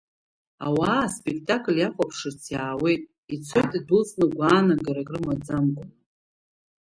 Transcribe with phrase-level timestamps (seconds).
[0.65, 3.03] Ауаа аспектакль иахәаԥшырц иаауеит,
[3.35, 5.93] ицоит идәылҵны гәаанагарак рымаӡамкәаны.